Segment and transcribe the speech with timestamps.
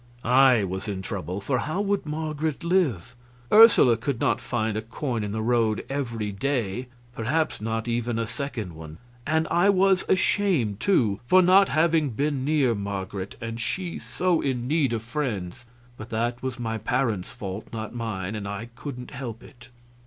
[0.23, 3.15] I was in trouble, for how would Marget live?
[3.51, 8.25] Ursula could not find a coin in the road every day perhaps not even a
[8.25, 8.97] second one.
[9.27, 14.67] And I was ashamed, too, for not having been near Marget, and she so in
[14.67, 15.67] need of friends;
[15.97, 19.69] but that was my parents' fault, not mine, and I couldn't help it.